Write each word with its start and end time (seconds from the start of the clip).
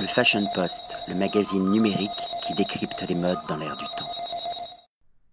Le 0.00 0.06
Fashion 0.06 0.46
Post, 0.54 0.96
le 1.08 1.16
magazine 1.16 1.70
numérique 1.70 2.10
qui 2.46 2.54
décrypte 2.54 3.04
les 3.08 3.16
modes 3.16 3.38
dans 3.48 3.56
l'air 3.56 3.76
du 3.76 3.84
temps. 3.96 4.08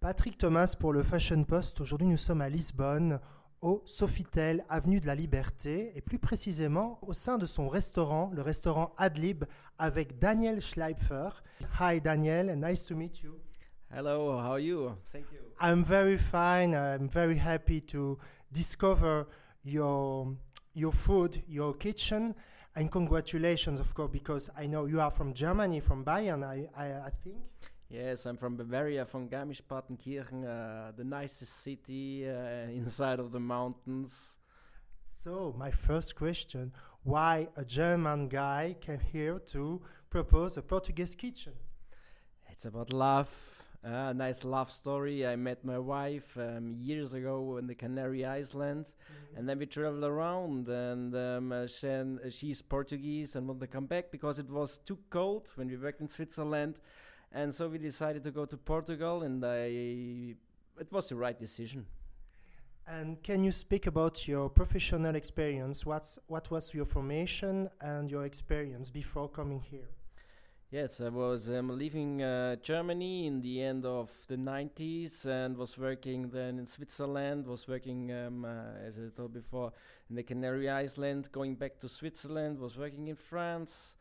Patrick 0.00 0.38
Thomas 0.38 0.74
pour 0.76 0.92
le 0.92 1.04
Fashion 1.04 1.44
Post. 1.44 1.80
Aujourd'hui, 1.80 2.08
nous 2.08 2.16
sommes 2.16 2.40
à 2.40 2.48
Lisbonne, 2.48 3.20
au 3.62 3.82
Sofitel, 3.86 4.64
avenue 4.68 4.98
de 4.98 5.06
la 5.06 5.14
Liberté, 5.14 5.92
et 5.94 6.00
plus 6.00 6.18
précisément 6.18 6.98
au 7.02 7.12
sein 7.12 7.38
de 7.38 7.46
son 7.46 7.68
restaurant, 7.68 8.32
le 8.34 8.42
restaurant 8.42 8.92
Adlib, 8.98 9.44
avec 9.78 10.18
Daniel 10.18 10.60
Schleifer. 10.60 11.28
Hi, 11.80 12.00
Daniel, 12.00 12.58
nice 12.58 12.86
to 12.86 12.96
meet 12.96 13.20
you. 13.22 13.38
Hello, 13.92 14.32
how 14.32 14.54
are 14.54 14.60
you? 14.60 14.90
Thank 15.12 15.26
you. 15.32 15.38
I'm 15.60 15.84
very 15.84 16.18
fine. 16.18 16.74
I'm 16.74 17.08
very 17.08 17.38
happy 17.38 17.80
to 17.92 18.18
discover 18.50 19.28
your 19.64 20.34
your 20.74 20.92
food, 20.92 21.42
your 21.48 21.72
kitchen, 21.72 22.34
and 22.76 22.92
congratulations, 22.92 23.80
of 23.80 23.94
course, 23.94 24.10
because 24.12 24.50
I 24.56 24.66
know 24.66 24.84
you 24.84 25.00
are 25.00 25.10
from 25.10 25.32
Germany, 25.32 25.80
from 25.80 26.04
Bayern, 26.04 26.44
I, 26.44 26.68
I, 26.76 27.06
I 27.06 27.10
think. 27.24 27.38
Yes, 27.88 28.26
I'm 28.26 28.36
from 28.36 28.56
Bavaria, 28.56 29.06
from 29.06 29.28
Garmisch-Partenkirchen, 29.28 30.44
uh, 30.44 30.92
the 30.94 31.04
nicest 31.04 31.62
city 31.62 32.28
uh, 32.28 32.68
inside 32.68 33.18
of 33.18 33.32
the 33.32 33.40
mountains. 33.40 34.36
So, 35.22 35.54
my 35.56 35.70
first 35.70 36.16
question 36.16 36.72
why 37.02 37.48
a 37.56 37.64
German 37.64 38.28
guy 38.28 38.76
came 38.80 39.00
here 39.00 39.38
to 39.38 39.80
propose 40.10 40.56
a 40.56 40.62
Portuguese 40.62 41.14
kitchen? 41.14 41.52
It's 42.50 42.64
about 42.64 42.92
love, 42.92 43.30
uh, 43.84 44.10
a 44.10 44.14
nice 44.14 44.44
love 44.44 44.70
story. 44.70 45.26
I 45.26 45.36
met 45.36 45.64
my 45.64 45.78
wife 45.78 46.36
um, 46.36 46.76
years 46.78 47.14
ago 47.14 47.56
in 47.56 47.66
the 47.66 47.74
Canary 47.74 48.24
Islands, 48.24 48.88
and 49.36 49.48
then 49.48 49.58
we 49.58 49.66
traveled 49.66 50.04
around. 50.04 50.68
And 50.68 51.14
um, 51.14 51.52
uh, 51.52 51.66
Shen, 51.66 52.18
uh, 52.24 52.30
she's 52.30 52.62
Portuguese 52.62 53.36
and 53.36 53.46
wanted 53.46 53.60
to 53.60 53.66
come 53.66 53.86
back 53.86 54.10
because 54.10 54.38
it 54.38 54.50
was 54.50 54.78
too 54.78 54.98
cold 55.10 55.48
when 55.56 55.68
we 55.68 55.76
worked 55.76 56.00
in 56.00 56.08
Switzerland, 56.08 56.78
and 57.32 57.54
so 57.54 57.68
we 57.68 57.78
decided 57.78 58.24
to 58.24 58.30
go 58.30 58.44
to 58.44 58.56
Portugal. 58.56 59.22
And 59.22 59.44
I, 59.44 60.34
it 60.80 60.90
was 60.90 61.08
the 61.08 61.16
right 61.16 61.38
decision. 61.38 61.86
And 62.88 63.20
can 63.22 63.42
you 63.42 63.50
speak 63.50 63.88
about 63.88 64.28
your 64.28 64.48
professional 64.48 65.16
experience? 65.16 65.84
What's, 65.84 66.20
what 66.28 66.50
was 66.52 66.72
your 66.72 66.84
formation 66.84 67.68
and 67.80 68.08
your 68.08 68.24
experience 68.24 68.90
before 68.90 69.28
coming 69.28 69.60
here? 69.60 69.88
Yes, 70.76 71.00
I 71.00 71.08
was 71.08 71.48
um, 71.48 71.70
leaving 71.70 72.20
uh, 72.20 72.56
Germany 72.56 73.26
in 73.26 73.40
the 73.40 73.62
end 73.62 73.86
of 73.86 74.10
the 74.28 74.36
90s 74.36 75.24
and 75.24 75.56
was 75.56 75.78
working 75.78 76.28
then 76.28 76.58
in 76.58 76.66
Switzerland, 76.66 77.46
was 77.46 77.66
working, 77.66 78.12
um, 78.12 78.44
uh, 78.44 78.86
as 78.86 78.98
I 78.98 79.08
told 79.16 79.32
before, 79.32 79.72
in 80.10 80.16
the 80.16 80.22
Canary 80.22 80.68
Island, 80.68 81.30
going 81.32 81.54
back 81.54 81.78
to 81.78 81.88
Switzerland, 81.88 82.58
was 82.58 82.76
working 82.76 83.08
in 83.08 83.16
France 83.16 83.94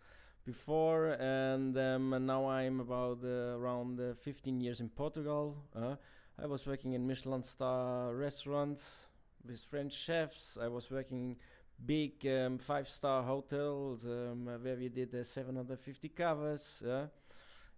before, 0.45 1.11
and, 1.17 1.77
um, 1.77 2.11
and 2.11 2.27
now 2.27 2.45
I'm 2.45 2.81
about 2.81 3.19
uh, 3.23 3.55
around 3.57 4.01
uh, 4.01 4.13
15 4.15 4.59
years 4.59 4.81
in 4.81 4.89
Portugal. 4.89 5.55
Uh, 5.73 5.95
I 6.37 6.45
was 6.45 6.67
working 6.67 6.91
in 6.91 7.07
Michelin 7.07 7.43
star 7.43 8.13
restaurants 8.13 9.05
with 9.47 9.63
French 9.63 9.93
chefs. 9.93 10.57
I 10.61 10.67
was 10.67 10.91
working 10.91 11.37
big 11.83 12.25
um, 12.27 12.57
five 12.57 12.89
star 12.89 13.23
hotels 13.23 14.05
um, 14.05 14.47
uh, 14.47 14.57
where 14.57 14.75
we 14.75 14.89
did 14.89 15.13
uh, 15.15 15.23
750 15.23 16.09
covers. 16.09 16.83
Uh. 16.83 17.07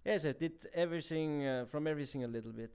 Yes, 0.05 0.25
I 0.25 0.31
did 0.31 0.53
everything 0.73 1.45
uh, 1.45 1.65
from 1.69 1.87
everything 1.87 2.23
a 2.23 2.27
little 2.27 2.51
bit. 2.53 2.71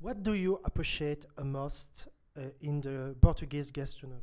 What 0.00 0.22
do 0.22 0.34
you 0.34 0.60
appreciate 0.64 1.26
most 1.42 2.06
uh, 2.36 2.42
in 2.60 2.80
the 2.80 3.14
Portuguese 3.20 3.70
gastronomy? 3.70 4.20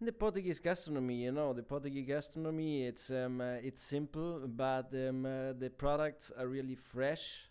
In 0.00 0.06
the 0.06 0.12
Portuguese 0.12 0.60
gastronomy, 0.60 1.24
you 1.24 1.32
know, 1.32 1.52
the 1.52 1.62
Portuguese 1.62 2.06
gastronomy, 2.06 2.86
it's 2.86 3.10
um, 3.10 3.40
uh, 3.40 3.54
it's 3.62 3.82
simple, 3.82 4.42
but 4.46 4.92
um, 4.94 5.26
uh, 5.26 5.52
the 5.58 5.68
products 5.76 6.30
are 6.38 6.46
really 6.46 6.76
fresh, 6.76 7.48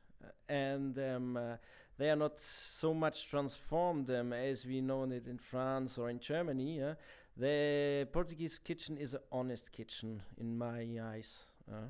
and 0.47 0.97
um, 0.97 1.35
uh, 1.35 1.57
they 1.97 2.09
are 2.09 2.15
not 2.15 2.39
so 2.39 2.93
much 2.93 3.27
transformed 3.27 4.09
um, 4.11 4.31
as 4.31 4.65
we 4.65 4.79
know 4.79 5.03
it 5.03 5.27
in 5.27 5.37
France 5.37 5.97
or 5.97 6.09
in 6.09 6.19
Germany. 6.19 6.79
Yeah? 6.79 6.93
The 7.39 8.07
Portuguese 8.11 8.57
kitchen 8.57 8.97
is 8.97 9.13
an 9.13 9.19
honest 9.31 9.71
kitchen 9.71 10.23
in 10.39 10.57
my 10.57 10.87
eyes. 11.03 11.37
Uh. 11.71 11.89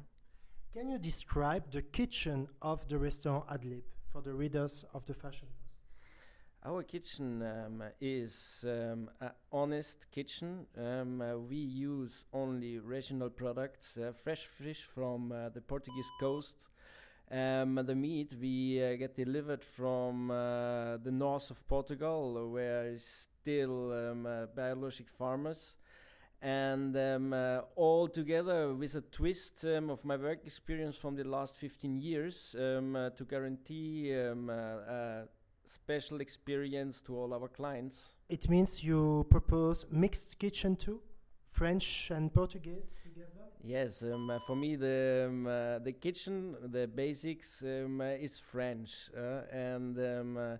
Can 0.73 0.89
you 0.89 0.99
describe 0.99 1.71
the 1.71 1.81
kitchen 1.81 2.49
of 2.61 2.85
the 2.89 2.97
restaurant 2.97 3.47
Adlib 3.47 3.83
for 4.11 4.21
the 4.21 4.33
readers 4.33 4.83
of 4.93 5.05
the 5.05 5.13
Fashion 5.13 5.47
Post? 5.47 5.71
Our 6.65 6.83
kitchen 6.83 7.41
um, 7.43 7.83
is 8.01 8.65
um, 8.67 9.09
an 9.21 9.31
honest 9.53 10.11
kitchen. 10.11 10.65
Um, 10.77 11.21
uh, 11.21 11.37
we 11.37 11.55
use 11.55 12.25
only 12.33 12.79
regional 12.79 13.29
products, 13.29 13.97
uh, 13.97 14.11
fresh 14.11 14.47
fish 14.47 14.81
from 14.83 15.31
uh, 15.31 15.47
the 15.47 15.61
Portuguese 15.61 16.11
coast. 16.19 16.67
Um, 17.29 17.75
the 17.85 17.95
meat 17.95 18.33
we 18.39 18.81
uh, 18.81 18.95
get 18.95 19.15
delivered 19.15 19.63
from 19.63 20.31
uh, 20.31 20.97
the 20.97 21.11
north 21.11 21.51
of 21.51 21.67
Portugal, 21.67 22.49
where 22.49 22.87
is 22.87 23.03
still 23.03 23.91
um, 23.91 24.25
uh, 24.25 24.45
biologic 24.55 25.09
farmers. 25.09 25.75
And 26.41 26.95
um, 26.95 27.33
all 27.75 28.07
together 28.07 28.73
with 28.73 28.95
a 28.95 29.01
twist 29.01 29.65
um, 29.65 29.89
of 29.89 30.05
my 30.05 30.15
work 30.15 30.45
experience 30.45 30.95
from 30.95 31.15
the 31.15 31.23
last 31.23 31.57
15 31.57 31.99
years 31.99 32.55
um, 32.57 33.11
to 33.15 33.25
guarantee 33.25 34.15
um, 34.15 34.51
special 35.65 36.21
experience 36.21 37.01
to 37.01 37.17
all 37.17 37.33
our 37.33 37.47
clients. 37.47 38.13
It 38.29 38.49
means 38.49 38.83
you 38.83 39.25
propose 39.29 39.85
mixed 39.91 40.39
kitchen 40.39 40.75
too, 40.75 41.01
French 41.47 42.11
and 42.11 42.33
Portuguese. 42.33 42.93
Yes, 43.63 44.03
um, 44.03 44.29
uh, 44.29 44.39
for 44.45 44.55
me 44.55 44.75
the 44.75 45.25
um, 45.29 45.47
uh, 45.47 45.79
the 45.79 45.91
kitchen, 45.91 46.55
the 46.71 46.87
basics 46.87 47.63
um, 47.63 47.99
uh, 48.01 48.05
is 48.05 48.39
French, 48.39 49.09
uh, 49.17 49.41
and 49.51 49.97
um, 49.97 50.37
uh, 50.37 50.57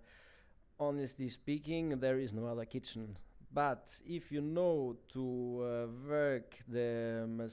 honestly 0.80 1.30
speaking, 1.30 2.00
there 2.00 2.20
is 2.20 2.34
no 2.34 2.48
other 2.48 2.66
kitchen. 2.66 3.18
But 3.54 3.88
if 4.06 4.32
you 4.32 4.42
know 4.42 4.98
to 5.14 5.64
uh, 5.64 6.10
work 6.10 6.56
the 6.68 7.22
um, 7.24 7.50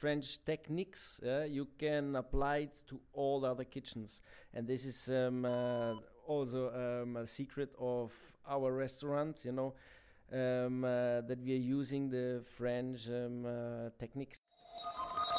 French 0.00 0.44
techniques, 0.44 1.20
you 1.48 1.68
can 1.78 2.16
apply 2.16 2.56
it 2.68 2.82
to 2.88 3.00
all 3.12 3.44
other 3.44 3.64
kitchens, 3.64 4.20
and 4.54 4.66
this 4.66 4.84
is 4.84 5.08
um, 5.08 5.46
also 6.26 6.68
a 7.16 7.26
secret 7.26 7.72
of 7.78 8.12
our 8.48 8.72
restaurant. 8.72 9.44
You 9.44 9.52
know. 9.52 9.74
That 10.30 11.38
we 11.44 11.52
are 11.54 11.56
using 11.56 12.10
the 12.10 12.42
French 12.56 13.06
techniques. 14.00 14.40